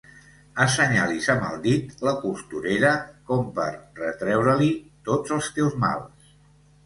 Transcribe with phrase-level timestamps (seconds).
[0.63, 2.93] Assenyalis amb el dit la costurera
[3.31, 3.67] com per
[4.01, 4.71] retreure-li
[5.11, 6.35] tots els teus mals.